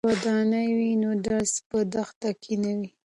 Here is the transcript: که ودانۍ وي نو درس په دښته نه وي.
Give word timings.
که 0.05 0.09
ودانۍ 0.13 0.67
وي 0.77 0.91
نو 1.03 1.11
درس 1.27 1.51
په 1.69 1.77
دښته 1.93 2.29
نه 2.63 2.71
وي. 2.79 2.89